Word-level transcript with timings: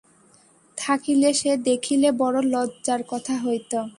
থাকিলে 0.77 1.29
সে 1.33 1.51
দেখিলে 1.63 2.09
বড় 2.11 2.37
লজ্জার 2.45 3.01
কথা 3.07 3.35
হইত। 3.37 3.73